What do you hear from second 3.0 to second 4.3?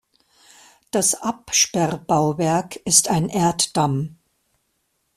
ein Erddamm.